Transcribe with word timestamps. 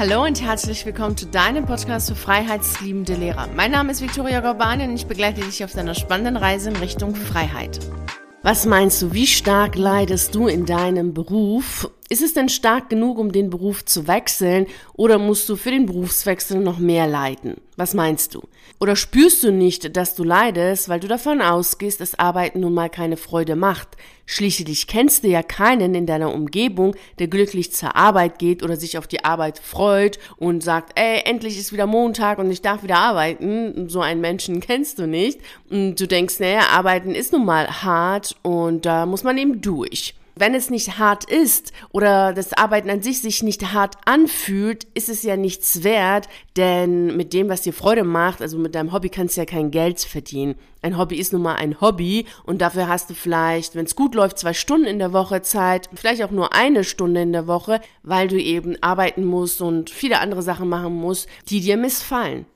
Hallo 0.00 0.24
und 0.24 0.40
herzlich 0.40 0.86
willkommen 0.86 1.14
zu 1.14 1.26
deinem 1.26 1.66
Podcast 1.66 2.08
für 2.08 2.14
freiheitsliebende 2.14 3.16
Lehrer. 3.16 3.48
Mein 3.54 3.70
Name 3.70 3.92
ist 3.92 4.00
Viktoria 4.00 4.40
Gorbani 4.40 4.84
und 4.84 4.94
ich 4.94 5.04
begleite 5.04 5.42
dich 5.42 5.62
auf 5.62 5.72
deiner 5.72 5.94
spannenden 5.94 6.38
Reise 6.38 6.70
in 6.70 6.76
Richtung 6.76 7.14
Freiheit. 7.14 7.78
Was 8.42 8.64
meinst 8.64 9.02
du, 9.02 9.12
wie 9.12 9.26
stark 9.26 9.76
leidest 9.76 10.34
du 10.34 10.48
in 10.48 10.64
deinem 10.64 11.12
Beruf? 11.12 11.90
Ist 12.12 12.22
es 12.22 12.34
denn 12.34 12.48
stark 12.48 12.90
genug, 12.90 13.18
um 13.18 13.30
den 13.30 13.50
Beruf 13.50 13.84
zu 13.84 14.08
wechseln 14.08 14.66
oder 14.94 15.16
musst 15.16 15.48
du 15.48 15.54
für 15.54 15.70
den 15.70 15.86
Berufswechsel 15.86 16.58
noch 16.58 16.80
mehr 16.80 17.06
leiden? 17.06 17.58
Was 17.76 17.94
meinst 17.94 18.34
du? 18.34 18.42
Oder 18.80 18.96
spürst 18.96 19.44
du 19.44 19.52
nicht, 19.52 19.96
dass 19.96 20.16
du 20.16 20.24
leidest, 20.24 20.88
weil 20.88 20.98
du 20.98 21.06
davon 21.06 21.40
ausgehst, 21.40 22.00
dass 22.00 22.18
Arbeiten 22.18 22.58
nun 22.58 22.74
mal 22.74 22.90
keine 22.90 23.16
Freude 23.16 23.54
macht? 23.54 23.90
Schließlich 24.26 24.88
kennst 24.88 25.22
du 25.22 25.28
ja 25.28 25.44
keinen 25.44 25.94
in 25.94 26.06
deiner 26.06 26.34
Umgebung, 26.34 26.96
der 27.20 27.28
glücklich 27.28 27.72
zur 27.72 27.94
Arbeit 27.94 28.40
geht 28.40 28.64
oder 28.64 28.74
sich 28.74 28.98
auf 28.98 29.06
die 29.06 29.24
Arbeit 29.24 29.60
freut 29.60 30.18
und 30.36 30.64
sagt, 30.64 30.98
ey, 30.98 31.22
endlich 31.26 31.60
ist 31.60 31.72
wieder 31.72 31.86
Montag 31.86 32.38
und 32.38 32.50
ich 32.50 32.60
darf 32.60 32.82
wieder 32.82 32.98
arbeiten. 32.98 33.88
So 33.88 34.00
einen 34.00 34.20
Menschen 34.20 34.58
kennst 34.58 34.98
du 34.98 35.06
nicht. 35.06 35.38
Und 35.70 35.94
du 35.94 36.08
denkst, 36.08 36.40
naja, 36.40 36.70
Arbeiten 36.72 37.14
ist 37.14 37.32
nun 37.32 37.44
mal 37.44 37.84
hart 37.84 38.34
und 38.42 38.84
da 38.84 39.06
muss 39.06 39.22
man 39.22 39.38
eben 39.38 39.60
durch 39.60 40.16
wenn 40.40 40.54
es 40.54 40.70
nicht 40.70 40.98
hart 40.98 41.24
ist 41.24 41.72
oder 41.92 42.32
das 42.32 42.54
Arbeiten 42.54 42.90
an 42.90 43.02
sich 43.02 43.20
sich 43.20 43.42
nicht 43.42 43.72
hart 43.72 43.96
anfühlt, 44.06 44.84
ist 44.94 45.08
es 45.08 45.22
ja 45.22 45.36
nichts 45.36 45.84
wert, 45.84 46.28
denn 46.56 47.16
mit 47.16 47.32
dem, 47.32 47.48
was 47.48 47.62
dir 47.62 47.72
Freude 47.72 48.04
macht, 48.04 48.40
also 48.40 48.58
mit 48.58 48.74
deinem 48.74 48.92
Hobby 48.92 49.10
kannst 49.10 49.36
du 49.36 49.42
ja 49.42 49.44
kein 49.44 49.70
Geld 49.70 50.00
verdienen. 50.00 50.54
Ein 50.82 50.96
Hobby 50.96 51.16
ist 51.16 51.32
nun 51.34 51.42
mal 51.42 51.56
ein 51.56 51.80
Hobby 51.82 52.24
und 52.44 52.62
dafür 52.62 52.88
hast 52.88 53.10
du 53.10 53.14
vielleicht, 53.14 53.74
wenn 53.74 53.84
es 53.84 53.96
gut 53.96 54.14
läuft, 54.14 54.38
zwei 54.38 54.54
Stunden 54.54 54.86
in 54.86 54.98
der 54.98 55.12
Woche 55.12 55.42
Zeit, 55.42 55.90
vielleicht 55.94 56.22
auch 56.22 56.30
nur 56.30 56.54
eine 56.54 56.84
Stunde 56.84 57.20
in 57.20 57.32
der 57.32 57.46
Woche, 57.46 57.80
weil 58.02 58.28
du 58.28 58.40
eben 58.40 58.82
arbeiten 58.82 59.24
musst 59.24 59.60
und 59.60 59.90
viele 59.90 60.20
andere 60.20 60.42
Sachen 60.42 60.68
machen 60.68 60.94
musst, 60.94 61.28
die 61.50 61.60
dir 61.60 61.76
missfallen. 61.76 62.46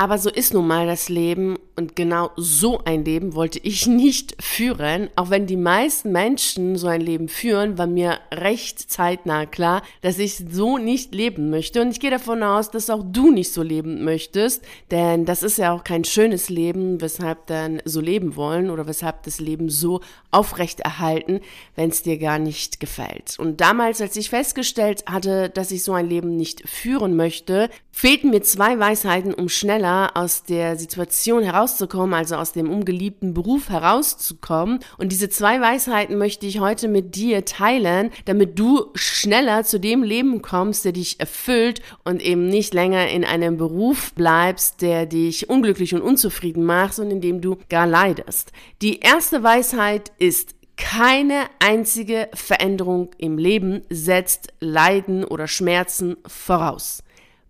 Aber 0.00 0.16
so 0.16 0.30
ist 0.30 0.54
nun 0.54 0.66
mal 0.66 0.86
das 0.86 1.10
Leben 1.10 1.58
und 1.76 1.94
genau 1.94 2.30
so 2.36 2.82
ein 2.84 3.04
Leben 3.04 3.34
wollte 3.34 3.58
ich 3.58 3.86
nicht 3.86 4.34
führen. 4.42 5.10
Auch 5.14 5.28
wenn 5.28 5.46
die 5.46 5.58
meisten 5.58 6.10
Menschen 6.10 6.76
so 6.76 6.86
ein 6.86 7.02
Leben 7.02 7.28
führen, 7.28 7.76
war 7.76 7.86
mir 7.86 8.18
recht 8.32 8.90
zeitnah 8.90 9.44
klar, 9.44 9.82
dass 10.00 10.18
ich 10.18 10.42
so 10.50 10.78
nicht 10.78 11.14
leben 11.14 11.50
möchte. 11.50 11.82
Und 11.82 11.90
ich 11.90 12.00
gehe 12.00 12.10
davon 12.10 12.42
aus, 12.42 12.70
dass 12.70 12.88
auch 12.88 13.04
du 13.04 13.30
nicht 13.30 13.52
so 13.52 13.62
leben 13.62 14.02
möchtest, 14.02 14.64
denn 14.90 15.26
das 15.26 15.42
ist 15.42 15.58
ja 15.58 15.70
auch 15.70 15.84
kein 15.84 16.04
schönes 16.04 16.48
Leben, 16.48 17.02
weshalb 17.02 17.46
dann 17.48 17.82
so 17.84 18.00
leben 18.00 18.36
wollen 18.36 18.70
oder 18.70 18.86
weshalb 18.86 19.24
das 19.24 19.38
Leben 19.38 19.68
so 19.68 20.00
aufrechterhalten, 20.30 21.40
wenn 21.76 21.90
es 21.90 22.02
dir 22.02 22.16
gar 22.16 22.38
nicht 22.38 22.80
gefällt. 22.80 23.38
Und 23.38 23.60
damals, 23.60 24.00
als 24.00 24.16
ich 24.16 24.30
festgestellt 24.30 25.04
hatte, 25.06 25.50
dass 25.50 25.70
ich 25.70 25.84
so 25.84 25.92
ein 25.92 26.08
Leben 26.08 26.36
nicht 26.36 26.66
führen 26.66 27.16
möchte, 27.16 27.68
fehlten 27.92 28.30
mir 28.30 28.42
zwei 28.42 28.78
Weisheiten, 28.78 29.34
um 29.34 29.50
schneller 29.50 29.89
aus 30.14 30.44
der 30.44 30.76
Situation 30.76 31.42
herauszukommen, 31.42 32.14
also 32.14 32.36
aus 32.36 32.52
dem 32.52 32.70
ungeliebten 32.70 33.34
Beruf 33.34 33.68
herauszukommen. 33.68 34.80
Und 34.98 35.12
diese 35.12 35.28
zwei 35.28 35.60
Weisheiten 35.60 36.18
möchte 36.18 36.46
ich 36.46 36.60
heute 36.60 36.88
mit 36.88 37.14
dir 37.16 37.44
teilen, 37.44 38.10
damit 38.24 38.58
du 38.58 38.86
schneller 38.94 39.64
zu 39.64 39.78
dem 39.80 40.02
Leben 40.02 40.42
kommst, 40.42 40.84
der 40.84 40.92
dich 40.92 41.20
erfüllt 41.20 41.82
und 42.04 42.22
eben 42.22 42.46
nicht 42.46 42.74
länger 42.74 43.08
in 43.08 43.24
einem 43.24 43.56
Beruf 43.56 44.12
bleibst, 44.14 44.82
der 44.82 45.06
dich 45.06 45.48
unglücklich 45.48 45.94
und 45.94 46.02
unzufrieden 46.02 46.64
macht 46.64 46.98
und 46.98 47.10
in 47.10 47.20
dem 47.20 47.40
du 47.40 47.58
gar 47.68 47.86
leidest. 47.86 48.52
Die 48.82 49.00
erste 49.00 49.42
Weisheit 49.42 50.12
ist, 50.18 50.54
keine 50.80 51.44
einzige 51.58 52.30
Veränderung 52.32 53.10
im 53.18 53.36
Leben 53.36 53.82
setzt 53.90 54.54
Leiden 54.60 55.24
oder 55.24 55.46
Schmerzen 55.46 56.16
voraus. 56.26 57.02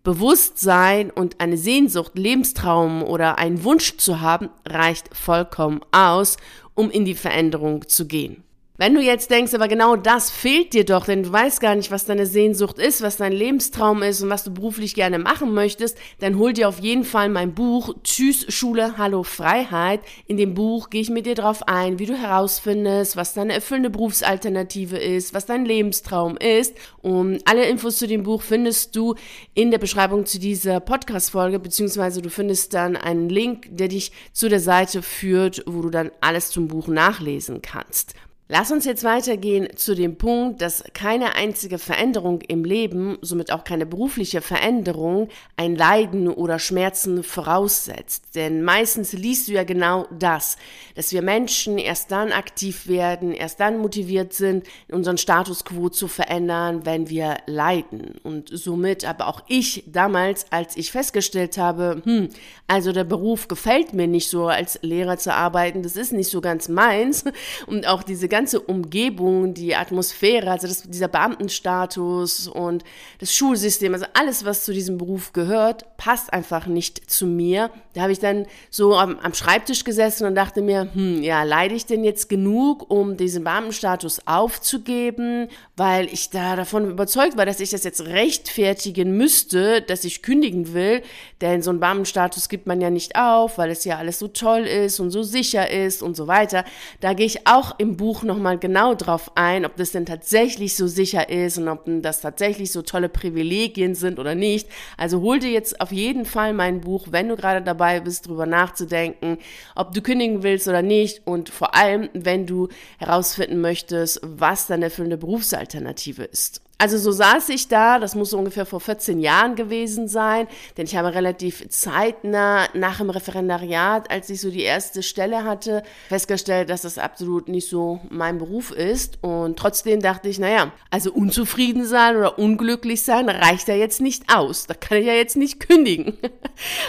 Bewusstsein 0.03 1.11
und 1.11 1.41
eine 1.41 1.59
Sehnsucht, 1.59 2.13
Lebenstraum 2.17 3.03
oder 3.03 3.39
einen 3.39 3.65
Wunsch 3.65 3.97
zu 3.99 4.21
haben, 4.21 4.49
reicht 4.67 5.15
vollkommen 5.15 5.81
aus, 5.93 6.37
um 6.75 6.91
in 6.91 7.05
die 7.05 7.15
Veränderung 7.15 7.87
zu 7.87 8.07
gehen. 8.07 8.43
Wenn 8.81 8.95
du 8.95 9.03
jetzt 9.03 9.31
denkst, 9.31 9.53
aber 9.53 9.69
genau 9.69 9.95
das 9.95 10.31
fehlt 10.31 10.73
dir 10.73 10.87
doch, 10.87 11.05
denn 11.05 11.23
du 11.23 11.31
weißt 11.31 11.61
gar 11.61 11.75
nicht, 11.75 11.91
was 11.91 12.07
deine 12.07 12.25
Sehnsucht 12.25 12.79
ist, 12.79 13.03
was 13.03 13.19
dein 13.19 13.33
Lebenstraum 13.33 14.03
ist 14.03 14.23
und 14.23 14.31
was 14.31 14.43
du 14.43 14.55
beruflich 14.55 14.95
gerne 14.95 15.19
machen 15.19 15.53
möchtest, 15.53 15.99
dann 16.21 16.39
hol 16.39 16.55
dir 16.55 16.67
auf 16.67 16.79
jeden 16.79 17.05
Fall 17.05 17.29
mein 17.29 17.53
Buch 17.53 17.95
Tschüss 18.03 18.47
Schule, 18.49 18.97
Hallo 18.97 19.23
Freiheit. 19.23 20.01
In 20.27 20.39
dem 20.39 20.55
Buch 20.55 20.89
gehe 20.89 21.03
ich 21.03 21.11
mit 21.11 21.27
dir 21.27 21.35
drauf 21.35 21.69
ein, 21.69 21.99
wie 21.99 22.07
du 22.07 22.17
herausfindest, 22.17 23.17
was 23.17 23.35
deine 23.35 23.53
erfüllende 23.53 23.91
Berufsalternative 23.91 24.97
ist, 24.97 25.35
was 25.35 25.45
dein 25.45 25.67
Lebenstraum 25.67 26.39
ist. 26.39 26.75
Und 27.03 27.47
alle 27.47 27.69
Infos 27.69 27.99
zu 27.99 28.07
dem 28.07 28.23
Buch 28.23 28.41
findest 28.41 28.97
du 28.97 29.15
in 29.53 29.71
der 29.71 29.77
Beschreibung 29.77 30.25
zu 30.25 30.39
dieser 30.39 30.81
Podcast-Folge, 30.81 31.59
beziehungsweise 31.59 32.23
du 32.23 32.31
findest 32.31 32.73
dann 32.73 32.97
einen 32.97 33.29
Link, 33.29 33.67
der 33.73 33.89
dich 33.89 34.11
zu 34.33 34.49
der 34.49 34.61
Seite 34.61 35.03
führt, 35.03 35.65
wo 35.67 35.83
du 35.83 35.91
dann 35.91 36.11
alles 36.23 36.49
zum 36.49 36.67
Buch 36.67 36.89
nachlesen 36.89 37.61
kannst. 37.61 38.15
Lass 38.53 38.73
uns 38.73 38.85
jetzt 38.85 39.05
weitergehen 39.05 39.69
zu 39.77 39.95
dem 39.95 40.17
Punkt, 40.17 40.61
dass 40.61 40.83
keine 40.93 41.37
einzige 41.37 41.79
Veränderung 41.79 42.41
im 42.41 42.65
Leben, 42.65 43.17
somit 43.23 43.53
auch 43.53 43.63
keine 43.63 43.87
berufliche 43.87 44.41
Veränderung, 44.41 45.29
ein 45.57 45.77
Leiden 45.77 46.27
oder 46.27 46.59
Schmerzen 46.59 47.23
voraussetzt. 47.23 48.35
Denn 48.35 48.65
meistens 48.65 49.13
liest 49.13 49.47
du 49.47 49.53
ja 49.53 49.63
genau 49.63 50.09
das, 50.11 50.57
dass 50.97 51.13
wir 51.13 51.23
Menschen 51.23 51.79
erst 51.79 52.11
dann 52.11 52.33
aktiv 52.33 52.89
werden, 52.89 53.31
erst 53.31 53.61
dann 53.61 53.79
motiviert 53.79 54.33
sind, 54.33 54.67
unseren 54.91 55.17
Status 55.17 55.65
quo 55.65 55.89
zu 55.89 56.09
verändern, 56.09 56.85
wenn 56.85 57.09
wir 57.09 57.37
leiden. 57.47 58.17
Und 58.25 58.51
somit 58.53 59.05
aber 59.05 59.29
auch 59.29 59.45
ich 59.47 59.85
damals, 59.87 60.47
als 60.51 60.77
ich 60.77 60.91
festgestellt 60.91 61.57
habe, 61.57 62.03
hm, 62.05 62.31
also 62.67 62.91
der 62.91 63.05
Beruf 63.05 63.47
gefällt 63.47 63.93
mir 63.93 64.09
nicht 64.09 64.29
so, 64.29 64.49
als 64.49 64.81
Lehrer 64.83 65.19
zu 65.19 65.33
arbeiten, 65.33 65.85
das 65.85 65.95
ist 65.95 66.13
nicht 66.13 66.31
so 66.31 66.41
ganz 66.41 66.69
meins 66.69 67.23
und 67.69 67.87
auch 67.87 68.03
diese 68.03 68.27
ganze 68.27 68.40
Umgebung, 68.49 69.55
die 69.55 69.75
Atmosphäre, 69.75 70.51
also 70.51 70.67
das, 70.67 70.83
dieser 70.83 71.09
Beamtenstatus 71.09 72.49
und 72.49 72.85
das 73.19 73.35
Schulsystem, 73.35 73.93
also 73.93 74.07
alles, 74.15 74.45
was 74.45 74.65
zu 74.65 74.73
diesem 74.73 74.99
Beruf 74.99 75.33
gehört, 75.33 75.85
passt 75.97 76.33
einfach 76.33 76.67
nicht 76.67 77.11
zu 77.11 77.27
mir. 77.27 77.71
Da 77.93 78.03
habe 78.03 78.13
ich 78.13 78.19
dann 78.21 78.47
so 78.71 78.97
am, 78.97 79.19
am 79.19 79.35
Schreibtisch 79.35 79.85
gesessen 79.85 80.27
und 80.27 80.35
dachte 80.35 80.63
mir, 80.63 80.89
hm, 80.93 81.23
ja, 81.23 81.43
leide 81.43 81.75
ich 81.75 81.87
denn 81.87 82.05
jetzt 82.05 82.29
genug, 82.29 82.91
um 82.91 83.17
diesen 83.17 83.45
Beamtenstatus 83.45 84.27
aufzugeben, 84.27 85.49
weil 85.77 86.07
ich 86.07 86.31
da 86.31 86.57
davon 86.57 86.91
überzeugt 86.91 87.37
war, 87.37 87.47
dass 87.47 87.61
ich 87.61 87.71
das 87.71 87.85
jetzt 87.85 88.03
rechtfertigen 88.07 89.17
müsste, 89.17 89.83
dass 89.83 90.05
ich 90.05 90.23
kündigen 90.23 90.73
will, 90.73 91.03
denn 91.41 91.63
so 91.63 91.71
einen 91.71 91.81
Beamtenstatus 91.81 92.49
gibt 92.49 92.67
man 92.67 92.81
ja 92.81 92.91
nicht 92.91 93.17
auf, 93.17 93.59
weil 93.59 93.71
es 93.71 93.85
ja 93.85 93.99
alles 93.99 94.19
so 94.19 94.29
toll 94.29 94.63
ist 94.63 95.01
und 95.01 95.11
so 95.11 95.23
sicher 95.23 95.71
ist 95.71 96.03
und 96.03 96.17
so 96.17 96.27
weiter. 96.27 96.65
Da 97.01 97.13
gehe 97.15 97.27
ich 97.27 97.47
auch 97.47 97.79
im 97.79 97.97
Buch 97.97 98.23
nochmal 98.31 98.59
genau 98.59 98.95
drauf 98.95 99.33
ein, 99.35 99.65
ob 99.65 99.77
das 99.77 99.91
denn 99.91 100.07
tatsächlich 100.07 100.77
so 100.77 100.87
sicher 100.87 101.29
ist 101.29 101.59
und 101.59 101.69
ob 101.69 101.83
das 101.87 102.21
tatsächlich 102.21 102.71
so 102.71 102.83
tolle 102.83 103.09
Privilegien 103.09 103.97
sind 103.97 104.19
oder 104.21 104.37
nicht. 104.37 104.69
Also 104.97 105.21
hol 105.21 105.41
dir 105.41 105.51
jetzt 105.51 105.81
auf 105.81 105.91
jeden 105.91 106.25
Fall 106.25 106.55
mein 106.55 106.81
Buch, 106.81 107.09
wenn 107.11 107.29
du 107.29 107.37
gerade 107.37 107.61
dabei 107.63 108.01
bist, 108.01 108.29
drüber 108.29 108.47
nachzudenken, 108.47 109.39
ob 109.75 109.93
du 109.93 110.01
kündigen 110.01 110.43
willst 110.45 110.69
oder 110.69 110.83
nicht 110.83 111.27
und 111.27 111.49
vor 111.49 111.75
allem, 111.75 112.09
wenn 112.13 112.47
du 112.47 112.69
herausfinden 112.99 113.61
möchtest, 113.61 114.21
was 114.23 114.69
deine 114.69 114.87
erfüllende 114.87 115.19
Berufsalternative 115.19 116.23
ist. 116.23 116.63
Also 116.81 116.97
so 116.97 117.13
saß 117.13 117.51
ich 117.51 117.69
da, 117.69 117.99
das 117.99 118.15
muss 118.15 118.33
ungefähr 118.33 118.65
vor 118.65 118.81
14 118.81 119.21
Jahren 119.21 119.55
gewesen 119.55 120.09
sein, 120.09 120.49
denn 120.79 120.87
ich 120.87 120.97
habe 120.97 121.13
relativ 121.13 121.69
zeitnah 121.69 122.69
nach 122.73 122.97
dem 122.97 123.11
Referendariat, 123.11 124.11
als 124.11 124.31
ich 124.31 124.41
so 124.41 124.51
die 124.51 124.63
erste 124.63 125.03
Stelle 125.03 125.45
hatte, 125.45 125.83
festgestellt, 126.09 126.71
dass 126.71 126.81
das 126.81 126.97
absolut 126.97 127.49
nicht 127.49 127.69
so 127.69 128.01
mein 128.09 128.39
Beruf 128.39 128.71
ist. 128.71 129.19
Und 129.21 129.59
trotzdem 129.59 130.01
dachte 130.01 130.31
ich, 130.31 130.39
naja, 130.39 130.73
also 130.89 131.13
unzufrieden 131.13 131.85
sein 131.85 132.17
oder 132.17 132.39
unglücklich 132.39 133.03
sein 133.03 133.29
reicht 133.29 133.69
ja 133.69 133.75
jetzt 133.75 134.01
nicht 134.01 134.35
aus. 134.35 134.67
Da 134.67 134.73
kann 134.73 134.97
ich 134.97 135.07
ja 135.07 135.13
jetzt 135.13 135.37
nicht 135.37 135.61
kündigen. 135.61 136.17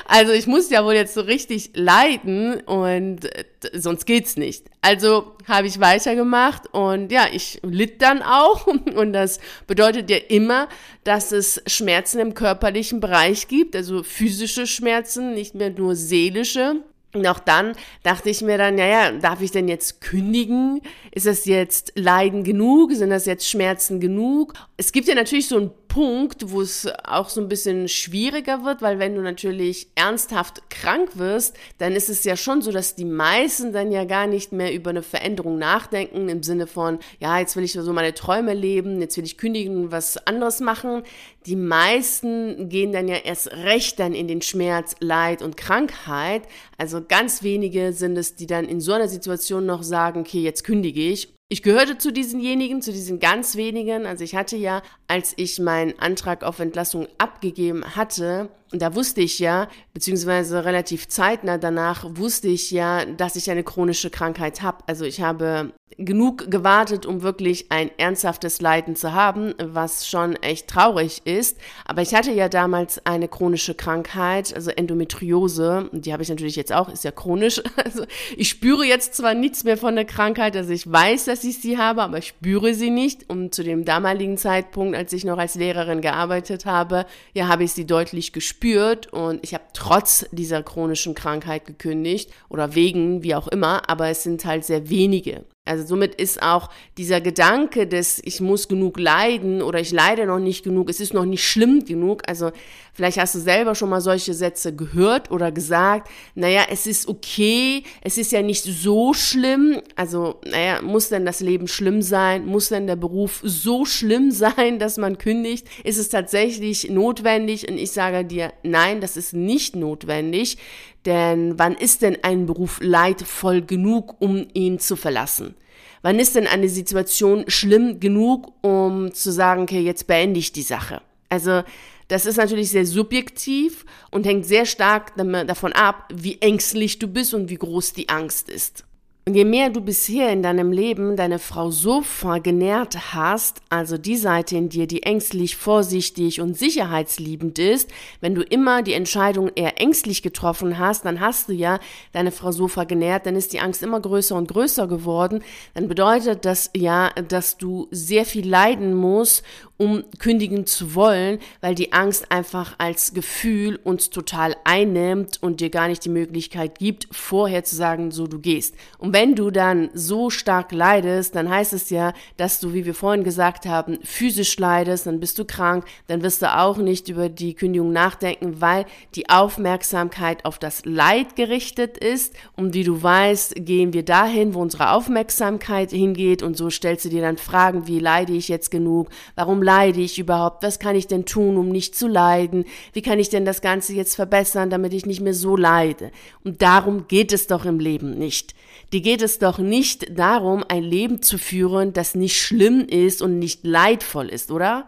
Also 0.06 0.34
ich 0.34 0.48
muss 0.48 0.70
ja 0.70 0.84
wohl 0.84 0.96
jetzt 0.96 1.14
so 1.14 1.22
richtig 1.22 1.72
leiden 1.76 2.60
und 2.62 3.24
äh, 3.24 3.46
sonst 3.74 4.06
geht's 4.06 4.36
nicht. 4.36 4.66
Also 4.82 5.38
habe 5.48 5.68
ich 5.68 5.80
weitergemacht 5.80 6.74
und 6.74 7.12
ja, 7.12 7.28
ich 7.32 7.62
litt 7.64 8.02
dann 8.02 8.22
auch 8.22 8.68
und 8.96 9.14
das 9.14 9.40
bedeutet, 9.68 9.81
bedeutet 9.82 10.12
ja 10.12 10.18
immer, 10.30 10.68
dass 11.04 11.32
es 11.32 11.62
Schmerzen 11.66 12.20
im 12.20 12.36
körperlichen 12.36 13.00
Bereich 13.00 13.48
gibt, 13.48 13.76
also 13.76 14.04
physische 14.04 14.68
Schmerzen, 14.68 15.34
nicht 15.34 15.56
mehr 15.56 15.72
nur 15.72 15.96
seelische. 15.96 16.84
Und 17.14 17.26
auch 17.26 17.40
dann 17.40 17.74
dachte 18.04 18.30
ich 18.30 18.42
mir 18.42 18.60
dann, 18.60 18.76
naja, 18.76 19.12
darf 19.12 19.42
ich 19.42 19.50
denn 19.50 19.68
jetzt 19.68 20.00
kündigen? 20.00 20.82
Ist 21.12 21.26
das 21.26 21.46
jetzt 21.46 21.94
Leiden 21.96 22.44
genug? 22.44 22.94
Sind 22.94 23.10
das 23.10 23.26
jetzt 23.26 23.50
Schmerzen 23.50 24.00
genug? 24.00 24.54
Es 24.78 24.92
gibt 24.92 25.08
ja 25.08 25.16
natürlich 25.16 25.48
so 25.48 25.58
ein 25.58 25.72
Punkt, 25.92 26.52
wo 26.52 26.62
es 26.62 26.88
auch 27.04 27.28
so 27.28 27.42
ein 27.42 27.50
bisschen 27.50 27.90
schwieriger 27.90 28.64
wird, 28.64 28.82
weil 28.82 28.98
wenn 28.98 29.14
du 29.14 29.22
natürlich 29.22 29.90
ernsthaft 29.96 30.70
krank 30.70 31.18
wirst, 31.18 31.58
dann 31.80 31.98
ist 31.98 32.08
es 32.08 32.24
ja 32.24 32.38
schon 32.38 32.62
so, 32.62 32.72
dass 32.72 32.96
die 32.96 33.04
meisten 33.04 33.74
dann 33.74 33.92
ja 33.92 34.06
gar 34.06 34.26
nicht 34.26 34.54
mehr 34.54 34.74
über 34.74 34.92
eine 34.92 35.04
Veränderung 35.04 35.58
nachdenken 35.58 36.30
im 36.30 36.44
Sinne 36.44 36.66
von, 36.66 37.00
ja, 37.20 37.40
jetzt 37.40 37.58
will 37.58 37.66
ich 37.66 37.74
so 37.74 37.92
meine 37.92 38.14
Träume 38.14 38.54
leben, 38.54 39.02
jetzt 39.02 39.18
will 39.18 39.26
ich 39.26 39.38
kündigen, 39.38 39.92
was 39.92 40.16
anderes 40.28 40.62
machen. 40.62 41.04
Die 41.46 41.58
meisten 41.58 42.70
gehen 42.70 42.94
dann 42.94 43.10
ja 43.10 43.18
erst 43.18 43.52
recht 43.52 44.00
dann 44.00 44.14
in 44.14 44.30
den 44.30 44.42
Schmerz, 44.42 44.96
Leid 45.02 45.42
und 45.42 45.58
Krankheit. 45.58 46.44
Also 46.78 47.02
ganz 47.06 47.44
wenige 47.44 47.92
sind 47.92 48.18
es, 48.18 48.38
die 48.38 48.48
dann 48.48 48.64
in 48.64 48.80
so 48.80 48.94
einer 48.94 49.10
Situation 49.10 49.66
noch 49.66 49.84
sagen, 49.84 50.22
okay, 50.22 50.40
jetzt 50.40 50.64
kündige 50.64 51.02
ich 51.02 51.34
ich 51.52 51.64
gehörte 51.64 51.98
zu 51.98 52.14
diesenjenigen, 52.14 52.82
zu 52.82 52.94
diesen 52.94 53.20
ganz 53.20 53.58
wenigen. 53.58 54.06
Also 54.06 54.24
ich 54.24 54.36
hatte 54.36 54.56
ja, 54.56 54.82
als 55.10 55.34
ich 55.36 55.60
meinen 55.60 56.00
Antrag 56.00 56.46
auf 56.46 56.60
Entlassung 56.60 57.10
abgegeben 57.18 57.84
hatte, 57.94 58.48
und 58.72 58.82
da 58.82 58.96
wusste 58.96 59.22
ich 59.22 59.40
ja, 59.40 59.68
beziehungsweise 59.94 60.64
relativ 60.64 61.08
zeitnah 61.08 61.58
danach 61.58 62.06
wusste 62.10 62.48
ich 62.48 62.72
ja, 62.72 63.06
dass 63.06 63.36
ich 63.36 63.52
eine 63.52 63.64
chronische 63.64 64.10
Krankheit 64.10 64.62
habe. 64.62 64.78
Also 64.88 65.06
ich 65.06 65.22
habe 65.22 65.74
genug 65.98 66.50
gewartet, 66.50 67.06
um 67.06 67.22
wirklich 67.22 67.66
ein 67.70 67.92
ernsthaftes 67.98 68.62
Leiden 68.62 68.96
zu 68.96 69.14
haben, 69.14 69.54
was 69.62 70.08
schon 70.08 70.36
echt 70.38 70.68
traurig 70.68 71.22
ist. 71.26 71.58
Aber 71.86 72.02
ich 72.02 72.16
hatte 72.16 72.32
ja 72.32 72.50
damals 72.50 73.06
eine 73.06 73.28
chronische 73.28 73.76
Krankheit, 73.76 74.56
also 74.56 74.72
Endometriose. 74.72 75.90
Die 75.92 76.14
habe 76.14 76.24
ich 76.24 76.30
natürlich 76.30 76.56
jetzt 76.56 76.72
auch, 76.72 76.90
ist 76.90 77.04
ja 77.04 77.12
chronisch. 77.12 77.62
Also 77.84 78.06
ich 78.38 78.48
spüre 78.48 78.86
jetzt 78.86 79.16
zwar 79.16 79.34
nichts 79.34 79.64
mehr 79.64 79.76
von 79.76 79.96
der 79.96 80.06
Krankheit, 80.06 80.56
also 80.56 80.72
ich 80.72 80.90
weiß, 80.90 81.26
dass 81.26 81.44
ich 81.44 81.60
sie 81.60 81.78
habe, 81.78 82.04
aber 82.04 82.20
ich 82.20 82.28
spüre 82.28 82.74
sie 82.74 82.90
nicht. 82.90 83.30
Und 83.30 83.54
zu 83.54 83.64
dem 83.64 83.86
damaligen 83.86 84.38
Zeitpunkt, 84.38 84.96
als 84.96 85.12
ich 85.14 85.26
noch 85.26 85.38
als 85.38 85.56
Lehrerin 85.56 86.00
gearbeitet 86.00 86.66
habe, 86.66 87.06
ja, 87.34 87.48
habe 87.48 87.64
ich 87.64 87.74
sie 87.74 87.86
deutlich 87.86 88.34
gespürt 88.34 88.61
gespürt 88.62 89.12
und 89.12 89.44
ich 89.44 89.54
habe 89.54 89.64
trotz 89.74 90.26
dieser 90.32 90.64
chronischen 90.64 91.16
Krankheit 91.16 91.66
gekündigt 91.66 92.32
oder 92.48 92.76
wegen, 92.76 93.24
wie 93.24 93.36
auch 93.36 93.48
immer, 93.48 93.90
aber 93.90 94.10
es 94.10 94.24
sind 94.24 94.46
halt 94.46 94.66
sehr 94.66 94.90
wenige. 94.90 95.46
Also 95.72 95.86
somit 95.86 96.16
ist 96.16 96.44
auch 96.44 96.70
dieser 96.98 97.22
Gedanke 97.22 97.88
des, 97.88 98.22
ich 98.26 98.42
muss 98.42 98.68
genug 98.68 99.00
leiden 99.00 99.62
oder 99.62 99.80
ich 99.80 99.94
leide 99.94 100.26
noch 100.26 100.38
nicht 100.38 100.66
genug, 100.66 100.90
es 100.90 101.00
ist 101.00 101.14
noch 101.14 101.24
nicht 101.24 101.48
schlimm 101.48 101.86
genug. 101.86 102.24
Also 102.28 102.52
vielleicht 102.94 103.18
hast 103.18 103.36
du 103.36 103.40
selber 103.40 103.74
schon 103.74 103.88
mal 103.90 104.02
solche 104.02 104.34
Sätze 104.34 104.76
gehört 104.76 105.32
oder 105.32 105.50
gesagt, 105.54 106.10
naja, 106.36 106.64
es 106.70 106.88
ist 106.88 107.08
okay, 107.08 107.84
es 108.02 108.18
ist 108.18 108.34
ja 108.34 108.42
nicht 108.42 108.64
so 108.64 109.14
schlimm. 109.14 109.82
Also, 109.96 110.42
naja, 110.46 110.82
muss 110.82 111.08
denn 111.08 111.26
das 111.26 111.40
Leben 111.40 111.70
schlimm 111.70 112.02
sein? 112.02 112.46
Muss 112.46 112.68
denn 112.68 112.86
der 112.86 112.98
Beruf 112.98 113.40
so 113.42 113.86
schlimm 113.86 114.32
sein, 114.32 114.78
dass 114.78 114.98
man 114.98 115.18
kündigt? 115.18 115.68
Ist 115.86 116.00
es 116.00 116.10
tatsächlich 116.10 116.90
notwendig? 116.90 117.70
Und 117.70 117.78
ich 117.78 117.92
sage 117.92 118.26
dir, 118.26 118.52
nein, 118.64 119.00
das 119.00 119.16
ist 119.16 119.32
nicht 119.32 119.78
notwendig. 119.78 120.58
Denn 121.06 121.58
wann 121.58 121.76
ist 121.76 122.02
denn 122.02 122.18
ein 122.24 122.46
Beruf 122.46 122.80
leidvoll 122.82 123.62
genug, 123.62 124.16
um 124.20 124.48
ihn 124.54 124.80
zu 124.80 124.96
verlassen? 124.96 125.56
Wann 126.04 126.20
ist 126.20 126.36
denn 126.36 126.48
eine 126.48 126.70
Situation 126.70 127.44
schlimm 127.48 128.00
genug, 128.00 128.54
um 128.62 129.14
zu 129.14 129.32
sagen, 129.32 129.64
okay, 129.64 129.82
jetzt 129.82 130.08
beende 130.08 130.40
ich 130.40 130.52
die 130.52 130.64
Sache? 130.64 131.02
Also, 131.30 131.64
das 132.08 132.26
ist 132.26 132.38
natürlich 132.38 132.72
sehr 132.72 132.86
subjektiv 132.86 133.86
und 134.10 134.26
hängt 134.26 134.46
sehr 134.46 134.66
stark 134.66 135.16
davon 135.16 135.72
ab, 135.72 136.10
wie 136.14 136.42
ängstlich 136.42 137.00
du 137.00 137.08
bist 137.08 137.34
und 137.34 137.50
wie 137.50 137.56
groß 137.56 137.94
die 137.94 138.10
Angst 138.10 138.50
ist. 138.50 138.84
Je 139.30 139.46
mehr 139.46 139.70
du 139.70 139.82
bisher 139.82 140.34
in 140.34 140.42
deinem 140.42 140.72
Leben 140.72 141.16
deine 141.16 141.38
Frau 141.38 141.70
so 141.70 142.02
vergenährt 142.02 143.14
hast, 143.14 143.62
also 143.70 144.00
die 144.00 144.16
Seite 144.18 144.58
in 144.58 144.70
dir, 144.70 144.88
die 144.88 145.04
ängstlich, 145.04 145.58
vorsichtig 145.58 146.42
und 146.42 146.58
sicherheitsliebend 146.58 147.60
ist, 147.60 147.92
wenn 148.20 148.34
du 148.34 148.42
immer 148.42 148.82
die 148.82 148.94
Entscheidung 148.94 149.52
eher 149.54 149.80
ängstlich 149.80 150.24
getroffen 150.24 150.80
hast, 150.80 151.06
dann 151.06 151.20
hast 151.20 151.50
du 151.50 151.54
ja 151.54 151.80
deine 152.14 152.32
Frau 152.32 152.52
so 152.52 152.68
vergenährt, 152.68 153.28
dann 153.28 153.36
ist 153.36 153.54
die 153.54 153.60
Angst 153.60 153.84
immer 153.84 154.00
größer 154.00 154.36
und 154.36 154.48
größer 154.48 154.88
geworden, 154.88 155.44
dann 155.76 155.88
bedeutet 155.88 156.44
das 156.44 156.72
ja, 156.76 157.12
dass 157.12 157.60
du 157.60 157.88
sehr 157.92 158.26
viel 158.26 158.50
leiden 158.50 158.96
musst, 158.96 159.44
um 159.78 160.04
kündigen 160.20 160.66
zu 160.66 160.94
wollen, 160.94 161.40
weil 161.60 161.74
die 161.74 161.92
Angst 161.92 162.32
einfach 162.32 162.76
als 162.78 163.14
Gefühl 163.14 163.80
uns 163.84 164.10
total 164.10 164.56
einnimmt 164.64 165.42
und 165.42 165.60
dir 165.60 165.70
gar 165.70 165.88
nicht 165.88 166.06
die 166.06 166.10
Möglichkeit 166.10 166.78
gibt, 166.78 167.08
vorher 167.12 167.64
zu 167.64 167.76
sagen, 167.76 168.12
so 168.12 168.28
du 168.28 168.40
gehst. 168.40 168.76
Und 169.00 169.11
wenn 169.14 169.36
du 169.36 169.52
dann 169.52 169.90
so 169.94 170.30
stark 170.30 170.72
leidest, 170.72 171.36
dann 171.36 171.50
heißt 171.50 171.74
es 171.74 171.90
ja, 171.90 172.14
dass 172.38 172.60
du, 172.60 172.74
wie 172.74 172.86
wir 172.86 172.94
vorhin 172.94 173.24
gesagt 173.24 173.66
haben, 173.66 174.00
physisch 174.04 174.58
leidest, 174.58 175.08
dann 175.08 175.20
bist 175.20 175.38
du 175.40 175.46
krank, 175.46 175.86
dann 176.08 176.24
wirst 176.24 176.42
du 176.42 176.56
auch 176.56 176.78
nicht 176.78 177.10
über 177.10 177.30
die 177.30 177.54
Kündigung 177.54 177.92
nachdenken, 177.92 178.62
weil 178.62 178.86
die 179.16 179.30
Aufmerksamkeit 179.30 180.46
auf 180.46 180.60
das 180.60 180.86
Leid 180.86 181.36
gerichtet 181.36 181.98
ist. 181.98 182.34
Und 182.56 182.74
wie 182.74 182.84
du 182.84 183.02
weißt, 183.02 183.56
gehen 183.58 183.94
wir 183.94 184.04
dahin, 184.04 184.54
wo 184.54 184.62
unsere 184.62 184.92
Aufmerksamkeit 184.92 185.92
hingeht 185.92 186.44
und 186.44 186.56
so 186.58 186.70
stellst 186.70 187.06
du 187.06 187.10
dir 187.10 187.22
dann 187.22 187.38
Fragen, 187.38 187.88
wie 187.88 188.00
leide 188.00 188.34
ich 188.34 188.48
jetzt 188.48 188.72
genug? 188.72 189.10
Warum 189.36 189.62
leide 189.62 190.02
ich 190.02 190.20
überhaupt? 190.20 190.64
Was 190.64 190.80
kann 190.80 190.96
ich 190.96 191.08
denn 191.08 191.26
tun, 191.26 191.58
um 191.58 191.70
nicht 191.70 191.96
zu 191.96 192.08
leiden? 192.08 192.66
Wie 192.94 193.02
kann 193.02 193.20
ich 193.20 193.30
denn 193.30 193.46
das 193.46 193.62
Ganze 193.62 193.94
jetzt 193.94 194.16
verbessern, 194.16 194.70
damit 194.70 194.94
ich 194.94 195.06
nicht 195.06 195.22
mehr 195.22 195.34
so 195.34 195.56
leide? 195.56 196.12
Und 196.44 196.62
darum 196.62 197.08
geht 197.08 197.34
es 197.34 197.48
doch 197.48 197.66
im 197.66 197.80
Leben 197.80 198.18
nicht. 198.18 198.56
Dir 199.02 199.18
geht 199.18 199.24
es 199.24 199.40
doch 199.40 199.58
nicht 199.58 200.20
darum, 200.20 200.64
ein 200.68 200.84
Leben 200.84 201.24
zu 201.24 201.40
führen, 201.40 201.92
das 201.92 202.14
nicht 202.14 202.40
schlimm 202.40 202.82
ist 202.82 203.24
und 203.24 203.40
nicht 203.40 203.66
leidvoll 203.66 204.30
ist, 204.30 204.52
oder? 204.52 204.88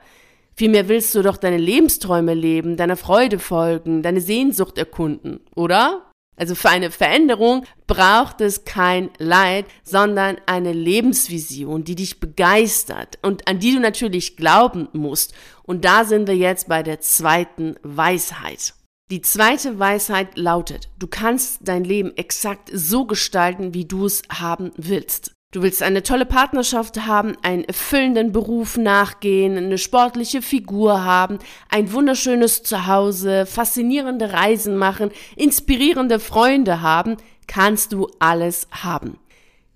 Vielmehr 0.55 0.87
willst 0.87 1.15
du 1.15 1.23
doch 1.23 1.35
deine 1.35 1.57
Lebensträume 1.57 2.35
leben, 2.35 2.77
deiner 2.77 2.95
Freude 2.95 3.39
folgen, 3.39 4.03
deine 4.03 4.21
Sehnsucht 4.21 4.77
erkunden, 4.77 5.39
oder? 5.55 6.11
Also 6.35 6.53
für 6.53 6.69
eine 6.69 6.91
Veränderung 6.91 7.65
braucht 7.87 8.39
es 8.41 8.65
kein 8.65 9.09
Leid, 9.17 9.65
sondern 9.83 10.37
eine 10.45 10.73
Lebensvision, 10.73 11.83
die 11.83 11.95
dich 11.95 12.19
begeistert 12.19 13.17
und 13.23 13.47
an 13.47 13.57
die 13.57 13.73
du 13.73 13.79
natürlich 13.79 14.37
glauben 14.37 14.89
musst. 14.93 15.33
Und 15.63 15.85
da 15.85 16.05
sind 16.05 16.27
wir 16.27 16.37
jetzt 16.37 16.67
bei 16.67 16.83
der 16.83 16.99
zweiten 16.99 17.77
Weisheit. 17.81 18.75
Die 19.11 19.21
zweite 19.21 19.79
Weisheit 19.79 20.37
lautet, 20.37 20.89
du 20.97 21.07
kannst 21.07 21.59
dein 21.61 21.83
Leben 21.83 22.15
exakt 22.15 22.69
so 22.73 23.05
gestalten, 23.05 23.73
wie 23.73 23.85
du 23.85 24.05
es 24.05 24.21
haben 24.31 24.71
willst. 24.77 25.33
Du 25.51 25.61
willst 25.61 25.83
eine 25.83 26.01
tolle 26.01 26.25
Partnerschaft 26.25 27.05
haben, 27.05 27.35
einen 27.43 27.63
erfüllenden 27.65 28.31
Beruf 28.31 28.75
nachgehen, 28.75 29.55
eine 29.55 29.77
sportliche 29.77 30.41
Figur 30.41 31.03
haben, 31.03 31.37
ein 31.69 31.91
wunderschönes 31.91 32.63
Zuhause, 32.63 33.45
faszinierende 33.45 34.33
Reisen 34.33 34.77
machen, 34.77 35.11
inspirierende 35.35 36.19
Freunde 36.19 36.81
haben, 36.81 37.17
kannst 37.45 37.93
du 37.93 38.07
alles 38.17 38.67
haben. 38.71 39.19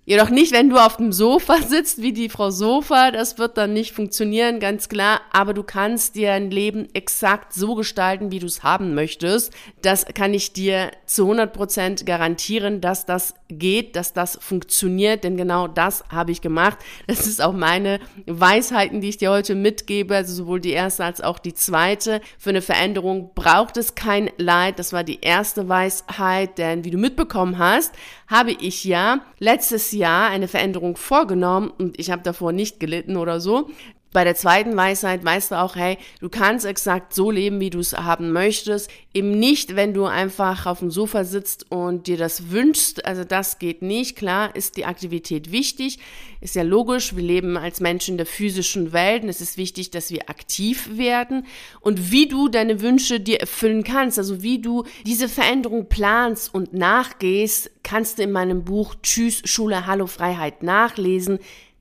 Jedoch 0.09 0.30
nicht, 0.30 0.54
wenn 0.54 0.69
du 0.69 0.77
auf 0.77 0.95
dem 0.95 1.12
Sofa 1.12 1.57
sitzt, 1.68 2.01
wie 2.01 2.13
die 2.13 2.30
Frau 2.30 2.50
Sofa, 2.50 3.12
das 3.12 3.38
wird 3.38 3.57
dann 3.57 3.74
nicht 3.74 3.94
funktionieren, 3.94 4.62
ganz 4.62 4.88
klar, 4.88 5.19
aber 5.33 5.54
du 5.54 5.63
kannst 5.63 6.15
dir 6.15 6.31
ein 6.31 6.50
Leben 6.50 6.88
exakt 6.94 7.51
so 7.51 7.75
gestalten, 7.75 8.31
wie 8.31 8.39
du 8.39 8.45
es 8.45 8.63
haben 8.63 8.95
möchtest. 8.95 9.54
Das 9.81 10.05
kann 10.05 10.34
ich 10.34 10.53
dir 10.53 10.91
zu 11.05 11.24
100 11.24 11.51
Prozent 11.51 12.05
garantieren, 12.05 12.79
dass 12.79 13.05
das 13.05 13.34
geht, 13.50 13.98
dass 13.98 14.13
das 14.13 14.39
funktioniert, 14.41 15.25
denn 15.25 15.36
genau 15.36 15.67
das 15.67 16.05
habe 16.10 16.32
ich 16.32 16.39
gemacht. 16.39 16.77
Das 17.08 17.27
ist 17.27 17.41
auch 17.41 17.51
meine 17.51 18.00
Weisheiten, 18.27 19.01
die 19.01 19.10
ich 19.10 19.17
dir 19.17 19.32
heute 19.32 19.55
mitgebe, 19.55 20.15
also 20.15 20.34
sowohl 20.34 20.62
die 20.62 20.72
erste 20.72 21.03
als 21.03 21.20
auch 21.20 21.38
die 21.38 21.53
zweite. 21.53 22.22
Für 22.38 22.51
eine 22.51 22.62
Veränderung 22.62 23.32
braucht 23.36 23.75
es 23.75 23.93
kein 23.93 24.29
Leid, 24.38 24.79
das 24.79 24.93
war 24.93 25.03
die 25.03 25.20
erste 25.20 25.67
Weisheit, 25.67 26.58
denn 26.58 26.86
wie 26.86 26.91
du 26.91 26.98
mitbekommen 26.98 27.58
hast, 27.58 27.93
habe 28.27 28.51
ich 28.51 28.86
ja 28.86 29.20
letztes 29.39 29.91
Jahr 29.91 29.97
eine 30.06 30.48
Veränderung 30.48 30.98
vorgenommen 30.98 31.72
und 31.77 32.00
ich 32.00 32.12
habe 32.12 32.22
davor 32.24 32.51
nicht 32.51 32.80
gelitten 32.80 33.18
oder 33.18 33.39
so. 33.39 33.70
Bei 34.17 34.24
der 34.24 34.33
zweiten 34.33 34.75
Weisheit 34.75 35.24
weißt 35.24 35.51
du 35.51 35.59
auch, 35.59 35.75
hey, 35.75 36.00
du 36.21 36.29
kannst 36.29 36.65
exakt 36.65 37.13
so 37.13 37.29
leben, 37.29 37.59
wie 37.59 37.69
du 37.69 37.77
es 37.77 37.93
haben 37.93 38.31
möchtest. 38.31 38.89
Eben 39.13 39.38
nicht, 39.38 39.75
wenn 39.75 39.93
du 39.93 40.05
einfach 40.05 40.65
auf 40.65 40.79
dem 40.79 40.89
Sofa 40.89 41.24
sitzt 41.24 41.71
und 41.71 42.07
dir 42.07 42.17
das 42.17 42.50
wünschst. 42.50 43.05
Also 43.05 43.24
das 43.24 43.59
geht 43.59 43.83
nicht. 43.83 44.15
Klar 44.15 44.55
ist 44.55 44.75
die 44.75 44.86
Aktivität 44.86 45.51
wichtig. 45.51 46.00
Ist 46.41 46.55
ja 46.55 46.63
logisch. 46.63 47.15
Wir 47.15 47.21
leben 47.21 47.57
als 47.57 47.79
Menschen 47.79 48.13
in 48.13 48.17
der 48.17 48.25
physischen 48.25 48.91
Welt 48.91 49.21
und 49.21 49.29
es 49.29 49.39
ist 49.39 49.55
wichtig, 49.55 49.91
dass 49.91 50.09
wir 50.09 50.31
aktiv 50.31 50.97
werden. 50.97 51.45
Und 51.79 52.12
wie 52.12 52.27
du 52.27 52.47
deine 52.47 52.81
Wünsche 52.81 53.19
dir 53.19 53.39
erfüllen 53.39 53.83
kannst, 53.83 54.17
also 54.17 54.41
wie 54.41 54.59
du 54.59 54.83
diese 55.05 55.29
Veränderung 55.29 55.89
planst 55.89 56.51
und 56.51 56.74
nachgehst, 56.74 57.69
kannst 57.83 58.17
du 58.17 58.24
in 58.24 58.31
meinem 58.31 58.63
Buch 58.63 58.95
Tschüss 59.03 59.43
Schule 59.45 59.86
Hallo 59.86 60.07
Freiheit 60.07 60.63
nachlesen. 60.63 61.38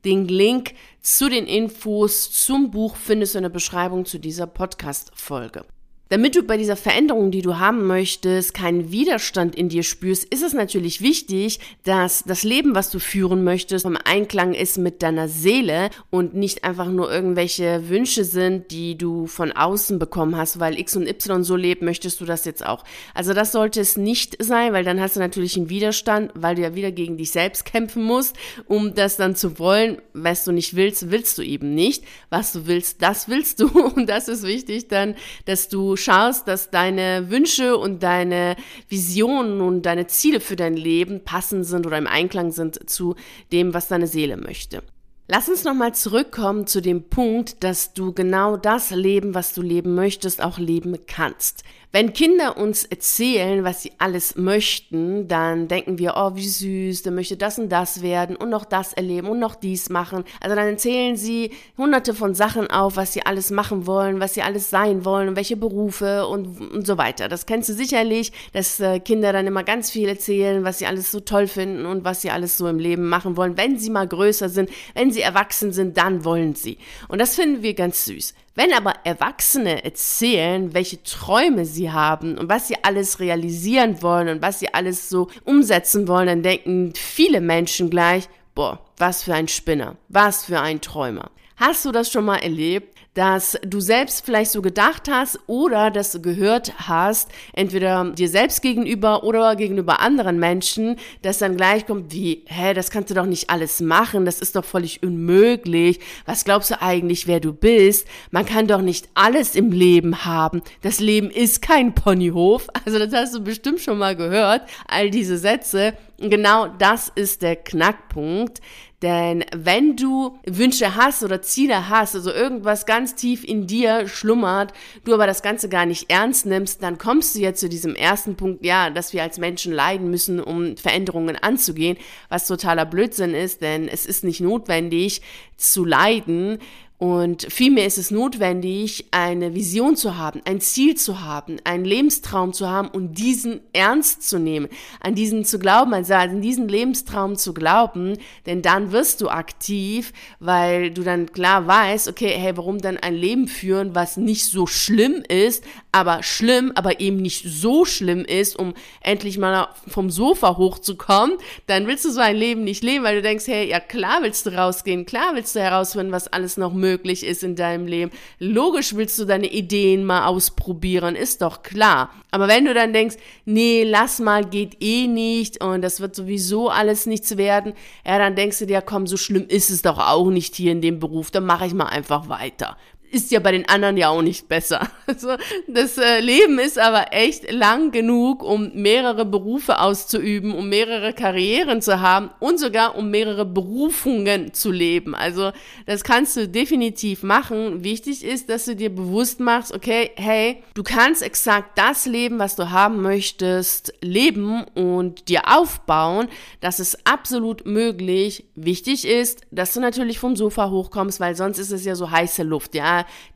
Den 0.06 0.28
Link 0.28 0.75
zu 1.00 1.28
den 1.28 1.48
Infos 1.48 2.30
zum 2.30 2.70
Buch 2.70 2.94
findest 2.94 3.34
du 3.34 3.38
in 3.38 3.42
der 3.42 3.48
Beschreibung 3.50 4.04
zu 4.04 4.18
dieser 4.18 4.46
Podcast-Folge. 4.46 5.64
Damit 6.08 6.36
du 6.36 6.44
bei 6.44 6.56
dieser 6.56 6.76
Veränderung, 6.76 7.32
die 7.32 7.42
du 7.42 7.58
haben 7.58 7.84
möchtest, 7.84 8.54
keinen 8.54 8.92
Widerstand 8.92 9.56
in 9.56 9.68
dir 9.68 9.82
spürst, 9.82 10.25
ist 10.32 10.44
es 10.44 10.52
natürlich 10.52 11.00
wichtig, 11.00 11.58
dass 11.82 12.22
das 12.22 12.44
Leben, 12.44 12.76
was 12.76 12.90
du 12.90 13.00
führen 13.00 13.42
möchtest, 13.42 13.84
im 13.84 13.98
Einklang 14.04 14.54
ist 14.54 14.78
mit 14.78 15.02
deiner 15.02 15.26
Seele 15.26 15.90
und 16.10 16.34
nicht 16.34 16.62
einfach 16.62 16.86
nur 16.86 17.12
irgendwelche 17.12 17.88
Wünsche 17.88 18.25
sind, 18.25 18.70
die 18.70 18.96
du 18.96 19.26
von 19.26 19.50
außen 19.50 19.98
bekommen 19.98 20.36
hast, 20.36 20.60
weil 20.60 20.78
X 20.78 20.94
und 20.94 21.08
Y 21.08 21.42
so 21.42 21.56
lebt, 21.56 21.82
möchtest 21.82 22.20
du 22.20 22.25
das 22.25 22.44
jetzt 22.44 22.64
auch. 22.64 22.84
Also 23.12 23.34
das 23.34 23.50
sollte 23.50 23.80
es 23.80 23.96
nicht 23.96 24.36
sein, 24.40 24.72
weil 24.72 24.84
dann 24.84 25.00
hast 25.00 25.16
du 25.16 25.20
natürlich 25.20 25.56
einen 25.56 25.70
Widerstand, 25.70 26.30
weil 26.34 26.54
du 26.54 26.62
ja 26.62 26.76
wieder 26.76 26.92
gegen 26.92 27.16
dich 27.16 27.32
selbst 27.32 27.64
kämpfen 27.64 28.04
musst, 28.04 28.36
um 28.66 28.94
das 28.94 29.16
dann 29.16 29.34
zu 29.34 29.58
wollen. 29.58 30.00
Was 30.12 30.44
du 30.44 30.52
nicht 30.52 30.76
willst, 30.76 31.10
willst 31.10 31.36
du 31.36 31.42
eben 31.42 31.75
nicht. 31.75 32.04
Was 32.30 32.52
du 32.52 32.68
willst, 32.68 33.02
das 33.02 33.28
willst 33.28 33.58
du. 33.58 33.66
Und 33.96 34.08
das 34.08 34.28
ist 34.28 34.44
wichtig 34.44 34.86
dann, 34.86 35.16
dass 35.46 35.68
du 35.68 35.95
schaust, 35.96 36.48
dass 36.48 36.70
deine 36.70 37.30
Wünsche 37.30 37.76
und 37.76 38.02
deine 38.02 38.56
Visionen 38.88 39.60
und 39.60 39.82
deine 39.82 40.06
Ziele 40.06 40.40
für 40.40 40.56
dein 40.56 40.76
Leben 40.76 41.24
passend 41.24 41.66
sind 41.66 41.86
oder 41.86 41.98
im 41.98 42.06
Einklang 42.06 42.52
sind 42.52 42.88
zu 42.88 43.14
dem, 43.52 43.74
was 43.74 43.88
deine 43.88 44.06
Seele 44.06 44.36
möchte. 44.36 44.82
Lass 45.28 45.48
uns 45.48 45.64
nochmal 45.64 45.92
zurückkommen 45.92 46.68
zu 46.68 46.80
dem 46.80 47.08
Punkt, 47.08 47.64
dass 47.64 47.92
du 47.94 48.12
genau 48.12 48.56
das 48.56 48.90
Leben, 48.90 49.34
was 49.34 49.54
du 49.54 49.62
leben 49.62 49.96
möchtest, 49.96 50.40
auch 50.40 50.58
leben 50.58 50.98
kannst. 51.08 51.64
Wenn 51.92 52.12
Kinder 52.12 52.58
uns 52.58 52.84
erzählen, 52.84 53.64
was 53.64 53.82
sie 53.82 53.92
alles 53.98 54.36
möchten, 54.36 55.28
dann 55.28 55.68
denken 55.68 55.98
wir, 55.98 56.14
oh, 56.16 56.34
wie 56.34 56.46
süß, 56.46 57.04
der 57.04 57.12
möchte 57.12 57.36
das 57.36 57.58
und 57.58 57.70
das 57.70 58.02
werden 58.02 58.36
und 58.36 58.50
noch 58.50 58.64
das 58.64 58.92
erleben 58.92 59.28
und 59.28 59.38
noch 59.38 59.54
dies 59.54 59.88
machen. 59.88 60.24
Also 60.40 60.56
dann 60.56 60.68
erzählen 60.68 61.16
sie 61.16 61.52
hunderte 61.78 62.12
von 62.12 62.34
Sachen 62.34 62.70
auf, 62.70 62.96
was 62.96 63.12
sie 63.12 63.24
alles 63.24 63.50
machen 63.50 63.86
wollen, 63.86 64.20
was 64.20 64.34
sie 64.34 64.42
alles 64.42 64.68
sein 64.68 65.04
wollen 65.04 65.28
und 65.28 65.36
welche 65.36 65.56
Berufe 65.56 66.26
und, 66.26 66.60
und 66.60 66.86
so 66.86 66.98
weiter. 66.98 67.28
Das 67.28 67.46
kennst 67.46 67.68
du 67.68 67.72
sicherlich, 67.72 68.32
dass 68.52 68.80
äh, 68.80 69.00
Kinder 69.00 69.32
dann 69.32 69.46
immer 69.46 69.62
ganz 69.62 69.90
viel 69.90 70.08
erzählen, 70.08 70.64
was 70.64 70.78
sie 70.78 70.86
alles 70.86 71.10
so 71.10 71.20
toll 71.20 71.46
finden 71.46 71.86
und 71.86 72.04
was 72.04 72.20
sie 72.20 72.30
alles 72.30 72.58
so 72.58 72.68
im 72.68 72.78
Leben 72.78 73.08
machen 73.08 73.36
wollen. 73.36 73.56
Wenn 73.56 73.78
sie 73.78 73.90
mal 73.90 74.08
größer 74.08 74.48
sind, 74.48 74.70
wenn 74.94 75.12
sie 75.12 75.22
erwachsen 75.22 75.72
sind, 75.72 75.96
dann 75.96 76.24
wollen 76.24 76.54
sie. 76.54 76.78
Und 77.08 77.20
das 77.20 77.36
finden 77.36 77.62
wir 77.62 77.74
ganz 77.74 78.04
süß. 78.04 78.34
Wenn 78.56 78.72
aber 78.72 78.94
Erwachsene 79.04 79.84
erzählen, 79.84 80.72
welche 80.72 81.02
Träume 81.02 81.66
sie 81.66 81.92
haben 81.92 82.38
und 82.38 82.48
was 82.48 82.68
sie 82.68 82.82
alles 82.82 83.20
realisieren 83.20 84.00
wollen 84.00 84.28
und 84.28 84.42
was 84.42 84.60
sie 84.60 84.72
alles 84.72 85.10
so 85.10 85.28
umsetzen 85.44 86.08
wollen, 86.08 86.26
dann 86.26 86.42
denken 86.42 86.94
viele 86.94 87.42
Menschen 87.42 87.90
gleich, 87.90 88.30
boah, 88.54 88.80
was 88.96 89.25
für 89.25 89.34
ein 89.34 89.46
Spinner, 89.48 89.96
was 90.08 90.46
für 90.46 90.58
ein 90.58 90.80
Träumer. 90.80 91.30
Hast 91.56 91.84
du 91.84 91.92
das 91.92 92.10
schon 92.10 92.25
mal 92.25 92.38
erlebt? 92.38 92.95
Dass 93.16 93.58
du 93.66 93.80
selbst 93.80 94.25
vielleicht 94.26 94.50
so 94.50 94.61
gedacht 94.61 95.08
hast 95.11 95.40
oder 95.46 95.90
dass 95.90 96.12
du 96.12 96.20
gehört 96.20 96.75
hast, 96.87 97.30
entweder 97.54 98.11
dir 98.11 98.28
selbst 98.28 98.61
gegenüber 98.61 99.25
oder 99.25 99.56
gegenüber 99.56 100.00
anderen 100.00 100.38
Menschen, 100.38 100.96
dass 101.23 101.38
dann 101.38 101.56
gleich 101.56 101.87
kommt 101.87 102.12
wie, 102.12 102.44
hä, 102.46 102.75
das 102.75 102.90
kannst 102.90 103.11
du 103.11 103.14
doch 103.14 103.25
nicht 103.25 103.49
alles 103.49 103.80
machen, 103.80 104.26
das 104.26 104.40
ist 104.40 104.54
doch 104.54 104.66
völlig 104.66 105.02
unmöglich. 105.02 105.99
Was 106.26 106.44
glaubst 106.44 106.70
du 106.70 106.82
eigentlich, 106.82 107.26
wer 107.26 107.40
du 107.40 107.54
bist? 107.54 108.06
Man 108.30 108.44
kann 108.44 108.66
doch 108.66 108.82
nicht 108.82 109.08
alles 109.14 109.54
im 109.54 109.73
Leben 109.73 110.26
haben. 110.26 110.61
Das 110.82 111.00
Leben 111.00 111.30
ist 111.30 111.62
kein 111.62 111.94
Ponyhof. 111.94 112.68
Also 112.87 113.00
das 113.00 113.12
hast 113.12 113.35
du 113.35 113.40
bestimmt 113.40 113.80
schon 113.80 113.99
mal 113.99 114.14
gehört, 114.14 114.62
all 114.87 115.11
diese 115.11 115.38
Sätze. 115.38 115.94
Genau 116.18 116.68
das 116.68 117.11
ist 117.12 117.42
der 117.42 117.56
Knackpunkt. 117.56 118.61
Denn 119.02 119.44
wenn 119.54 119.94
du 119.94 120.38
Wünsche 120.46 120.94
hast 120.94 121.22
oder 121.22 121.42
Ziele 121.42 121.90
hast, 121.90 122.14
also 122.14 122.32
irgendwas 122.32 122.86
ganz 122.86 123.14
tief 123.14 123.44
in 123.44 123.66
dir 123.66 124.08
schlummert, 124.08 124.72
du 125.04 125.12
aber 125.12 125.26
das 125.26 125.42
Ganze 125.42 125.68
gar 125.68 125.84
nicht 125.84 126.10
ernst 126.10 126.46
nimmst, 126.46 126.82
dann 126.82 126.96
kommst 126.96 127.34
du 127.34 127.40
jetzt 127.40 127.60
zu 127.60 127.68
diesem 127.68 127.94
ersten 127.94 128.36
Punkt, 128.36 128.64
ja, 128.64 128.88
dass 128.88 129.12
wir 129.12 129.22
als 129.22 129.38
Menschen 129.38 129.74
leiden 129.74 130.10
müssen, 130.10 130.40
um 130.40 130.78
Veränderungen 130.78 131.36
anzugehen, 131.36 131.98
was 132.30 132.46
totaler 132.46 132.86
Blödsinn 132.86 133.34
ist, 133.34 133.60
denn 133.60 133.86
es 133.86 134.06
ist 134.06 134.24
nicht 134.24 134.40
notwendig 134.40 135.20
zu 135.56 135.84
leiden, 135.84 136.58
und 136.98 137.46
vielmehr 137.52 137.84
ist 137.84 137.98
es 137.98 138.10
notwendig, 138.10 139.08
eine 139.10 139.54
Vision 139.54 139.96
zu 139.96 140.16
haben, 140.16 140.40
ein 140.46 140.62
Ziel 140.62 140.94
zu 140.94 141.20
haben, 141.20 141.58
einen 141.64 141.84
Lebenstraum 141.84 142.54
zu 142.54 142.70
haben 142.70 142.88
und 142.88 143.18
diesen 143.18 143.60
ernst 143.74 144.26
zu 144.26 144.38
nehmen, 144.38 144.68
an 145.00 145.14
diesen 145.14 145.44
zu 145.44 145.58
glauben, 145.58 145.92
also 145.92 146.14
an 146.14 146.40
diesen 146.40 146.68
Lebenstraum 146.68 147.36
zu 147.36 147.52
glauben, 147.52 148.16
denn 148.46 148.62
dann 148.62 148.92
wirst 148.92 149.20
du 149.20 149.28
aktiv, 149.28 150.14
weil 150.40 150.90
du 150.90 151.02
dann 151.02 151.30
klar 151.32 151.66
weißt, 151.66 152.08
okay, 152.08 152.34
hey, 152.34 152.56
warum 152.56 152.80
dann 152.80 152.96
ein 152.96 153.14
Leben 153.14 153.46
führen, 153.46 153.94
was 153.94 154.16
nicht 154.16 154.46
so 154.46 154.66
schlimm 154.66 155.22
ist, 155.28 155.64
aber 155.92 156.22
schlimm, 156.22 156.72
aber 156.76 157.00
eben 157.00 157.18
nicht 157.18 157.44
so 157.46 157.84
schlimm 157.84 158.24
ist, 158.24 158.58
um 158.58 158.72
endlich 159.02 159.36
mal 159.36 159.68
vom 159.86 160.08
Sofa 160.10 160.56
hochzukommen, 160.56 161.36
dann 161.66 161.86
willst 161.86 162.06
du 162.06 162.10
so 162.10 162.20
ein 162.20 162.36
Leben 162.36 162.64
nicht 162.64 162.82
leben, 162.82 163.04
weil 163.04 163.16
du 163.16 163.22
denkst, 163.22 163.46
hey, 163.48 163.68
ja 163.68 163.80
klar 163.80 164.22
willst 164.22 164.46
du 164.46 164.50
rausgehen, 164.56 165.04
klar 165.04 165.34
willst 165.34 165.54
du 165.54 165.60
herausfinden, 165.60 166.12
was 166.12 166.28
alles 166.28 166.56
noch 166.56 166.72
möglich 166.72 166.85
möglich 166.86 167.24
ist 167.26 167.42
in 167.42 167.56
deinem 167.56 167.86
Leben. 167.86 168.12
Logisch 168.38 168.94
willst 168.94 169.18
du 169.18 169.24
deine 169.24 169.50
Ideen 169.50 170.04
mal 170.04 170.26
ausprobieren, 170.26 171.16
ist 171.16 171.42
doch 171.42 171.62
klar. 171.62 172.10
Aber 172.30 172.46
wenn 172.46 172.64
du 172.64 172.74
dann 172.74 172.92
denkst, 172.92 173.16
nee, 173.44 173.82
lass 173.84 174.20
mal, 174.20 174.44
geht 174.44 174.76
eh 174.80 175.06
nicht 175.08 175.62
und 175.64 175.82
das 175.82 176.00
wird 176.00 176.14
sowieso 176.14 176.68
alles 176.68 177.06
nichts 177.06 177.36
werden, 177.36 177.72
ja, 178.06 178.18
dann 178.18 178.36
denkst 178.36 178.60
du 178.60 178.66
dir, 178.66 178.82
komm, 178.82 179.06
so 179.06 179.16
schlimm 179.16 179.46
ist 179.48 179.70
es 179.70 179.82
doch 179.82 179.98
auch 179.98 180.30
nicht 180.30 180.54
hier 180.54 180.72
in 180.72 180.80
dem 180.80 181.00
Beruf, 181.00 181.30
dann 181.30 181.46
mache 181.46 181.66
ich 181.66 181.74
mal 181.74 181.86
einfach 181.86 182.28
weiter 182.28 182.76
ist 183.10 183.30
ja 183.30 183.40
bei 183.40 183.52
den 183.52 183.68
anderen 183.68 183.96
ja 183.96 184.08
auch 184.08 184.22
nicht 184.22 184.48
besser. 184.48 184.88
Also 185.08 185.36
das 185.68 185.98
äh, 185.98 186.18
Leben 186.18 186.58
ist 186.58 186.80
aber 186.80 187.12
echt 187.12 187.52
lang 187.52 187.92
genug, 187.92 188.42
um 188.42 188.72
mehrere 188.75 189.25
Berufe 189.25 189.78
auszuüben, 189.78 190.52
um 190.52 190.68
mehrere 190.68 191.12
Karrieren 191.12 191.80
zu 191.80 192.00
haben 192.00 192.30
und 192.40 192.58
sogar 192.58 192.96
um 192.96 193.08
mehrere 193.12 193.44
Berufungen 193.44 194.52
zu 194.52 194.72
leben. 194.72 195.14
Also 195.14 195.52
das 195.86 196.02
kannst 196.02 196.36
du 196.36 196.48
definitiv 196.48 197.22
machen. 197.22 197.84
Wichtig 197.84 198.25
ist, 198.25 198.50
dass 198.50 198.64
du 198.64 198.75
dir 198.75 198.92
bewusst 198.92 199.38
machst, 199.38 199.72
okay, 199.72 200.10
hey, 200.16 200.62
du 200.75 200.82
kannst 200.82 201.22
exakt 201.22 201.78
das 201.78 202.06
leben, 202.06 202.40
was 202.40 202.56
du 202.56 202.70
haben 202.70 203.00
möchtest, 203.00 203.94
leben 204.00 204.64
und 204.75 205.28
dir 205.28 205.42
aufbauen. 205.46 206.26
Das 206.60 206.80
ist 206.80 207.06
absolut 207.06 207.64
möglich. 207.64 208.44
Wichtig 208.56 209.06
ist, 209.06 209.42
dass 209.52 209.72
du 209.72 209.80
natürlich 209.80 210.18
vom 210.18 210.34
Sofa 210.34 210.68
hochkommst, 210.68 211.20
weil 211.20 211.36
sonst 211.36 211.58
ist 211.58 211.70
es 211.70 211.84
ja 211.84 211.94
so 211.94 212.10
heiße 212.10 212.42
Luft, 212.42 212.75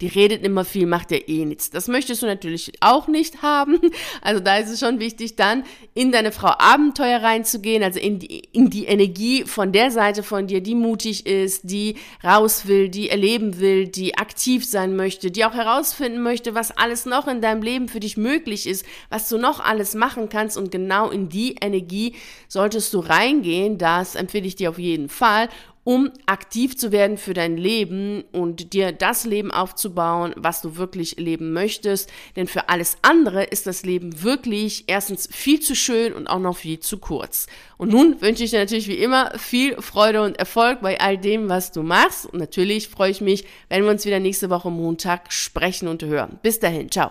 die 0.00 0.06
redet 0.06 0.44
immer 0.44 0.64
viel, 0.64 0.86
macht 0.86 1.10
ja 1.10 1.18
eh 1.26 1.44
nichts. 1.44 1.70
Das 1.70 1.88
möchtest 1.88 2.22
du 2.22 2.26
natürlich 2.26 2.72
auch 2.80 3.08
nicht 3.08 3.42
haben. 3.42 3.80
Also 4.22 4.40
da 4.40 4.58
ist 4.58 4.70
es 4.70 4.80
schon 4.80 4.98
wichtig, 5.00 5.36
dann 5.36 5.64
in 5.94 6.12
deine 6.12 6.32
Frau 6.32 6.52
Abenteuer 6.58 7.22
reinzugehen, 7.22 7.82
also 7.82 7.98
in 7.98 8.18
die, 8.18 8.38
in 8.52 8.70
die 8.70 8.84
Energie 8.84 9.44
von 9.44 9.72
der 9.72 9.90
Seite 9.90 10.22
von 10.22 10.46
dir, 10.46 10.60
die 10.60 10.74
mutig 10.74 11.26
ist, 11.26 11.70
die 11.70 11.96
raus 12.22 12.66
will, 12.66 12.88
die 12.88 13.08
erleben 13.08 13.58
will, 13.60 13.88
die 13.88 14.16
aktiv 14.18 14.64
sein 14.64 14.96
möchte, 14.96 15.30
die 15.30 15.44
auch 15.44 15.54
herausfinden 15.54 16.22
möchte, 16.22 16.54
was 16.54 16.76
alles 16.76 17.06
noch 17.06 17.28
in 17.28 17.40
deinem 17.40 17.62
Leben 17.62 17.88
für 17.88 18.00
dich 18.00 18.16
möglich 18.16 18.66
ist, 18.66 18.84
was 19.08 19.28
du 19.28 19.38
noch 19.38 19.60
alles 19.60 19.94
machen 19.94 20.28
kannst 20.28 20.56
und 20.56 20.70
genau 20.70 21.10
in 21.10 21.28
die 21.28 21.56
Energie 21.60 22.14
solltest 22.48 22.92
du 22.94 23.00
reingehen. 23.00 23.78
Das 23.78 24.14
empfehle 24.14 24.46
ich 24.46 24.56
dir 24.56 24.70
auf 24.70 24.78
jeden 24.78 25.08
Fall 25.08 25.48
um 25.84 26.10
aktiv 26.26 26.76
zu 26.76 26.92
werden 26.92 27.16
für 27.16 27.34
dein 27.34 27.56
Leben 27.56 28.22
und 28.32 28.72
dir 28.72 28.92
das 28.92 29.24
Leben 29.24 29.50
aufzubauen, 29.50 30.34
was 30.36 30.60
du 30.60 30.76
wirklich 30.76 31.16
leben 31.16 31.52
möchtest. 31.52 32.10
Denn 32.36 32.46
für 32.46 32.68
alles 32.68 32.98
andere 33.02 33.44
ist 33.44 33.66
das 33.66 33.84
Leben 33.84 34.22
wirklich 34.22 34.84
erstens 34.86 35.28
viel 35.32 35.60
zu 35.60 35.74
schön 35.74 36.12
und 36.12 36.26
auch 36.26 36.38
noch 36.38 36.56
viel 36.56 36.80
zu 36.80 36.98
kurz. 36.98 37.46
Und 37.78 37.90
nun 37.90 38.20
wünsche 38.20 38.44
ich 38.44 38.50
dir 38.50 38.60
natürlich 38.60 38.88
wie 38.88 38.98
immer 38.98 39.38
viel 39.38 39.80
Freude 39.80 40.22
und 40.22 40.38
Erfolg 40.38 40.80
bei 40.82 41.00
all 41.00 41.16
dem, 41.16 41.48
was 41.48 41.72
du 41.72 41.82
machst. 41.82 42.26
Und 42.26 42.38
natürlich 42.38 42.88
freue 42.88 43.10
ich 43.10 43.20
mich, 43.20 43.44
wenn 43.68 43.82
wir 43.84 43.90
uns 43.90 44.04
wieder 44.04 44.20
nächste 44.20 44.50
Woche 44.50 44.70
Montag 44.70 45.32
sprechen 45.32 45.88
und 45.88 46.02
hören. 46.02 46.38
Bis 46.42 46.60
dahin, 46.60 46.90
ciao. 46.90 47.10